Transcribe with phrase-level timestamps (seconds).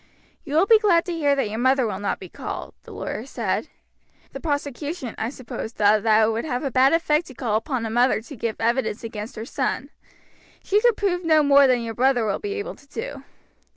[0.43, 3.23] "You will be glad to hear that your mother will not be called," the lawyer
[3.23, 3.67] said.
[4.31, 7.85] "The prosecution, I suppose, thought that it would have a bad effect to call upon
[7.85, 9.91] a mother to give evidence against her son;
[10.57, 13.23] besides, she could prove no more than your brother will be able to do.